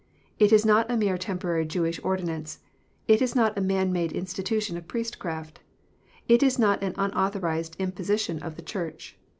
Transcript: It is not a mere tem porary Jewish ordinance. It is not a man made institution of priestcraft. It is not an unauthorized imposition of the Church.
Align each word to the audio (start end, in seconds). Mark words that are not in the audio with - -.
It 0.39 0.51
is 0.51 0.65
not 0.65 0.89
a 0.89 0.97
mere 0.97 1.15
tem 1.15 1.37
porary 1.37 1.67
Jewish 1.67 1.99
ordinance. 2.03 2.57
It 3.07 3.21
is 3.21 3.35
not 3.35 3.55
a 3.55 3.61
man 3.61 3.91
made 3.93 4.11
institution 4.13 4.75
of 4.75 4.87
priestcraft. 4.87 5.59
It 6.27 6.41
is 6.41 6.57
not 6.57 6.81
an 6.81 6.95
unauthorized 6.97 7.75
imposition 7.77 8.41
of 8.41 8.55
the 8.55 8.63
Church. 8.63 9.19